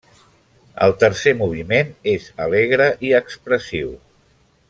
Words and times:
El 0.85 0.95
tercer 1.03 1.33
moviment 1.41 1.91
és 2.13 2.25
alegre 2.47 2.87
i 3.09 3.15
expressiu. 3.21 3.93